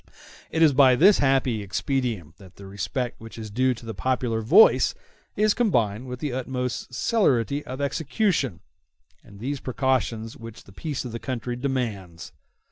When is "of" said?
7.67-7.79, 11.05-11.11